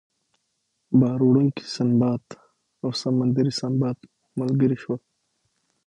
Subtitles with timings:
[0.99, 2.23] بار وړونکی سنباد
[2.83, 3.97] او سمندري سنباد
[4.39, 4.99] ملګري شول.